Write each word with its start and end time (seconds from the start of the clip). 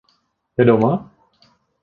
Je 0.57 0.65
doma? 0.67 1.11